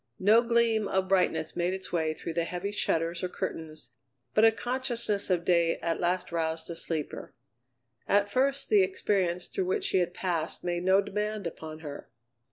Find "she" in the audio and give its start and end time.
9.83-9.99